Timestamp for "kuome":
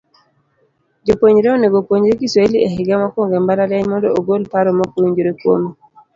5.39-5.69